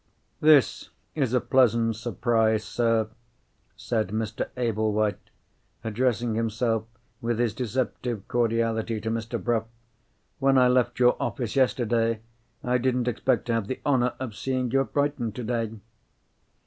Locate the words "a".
1.31-1.39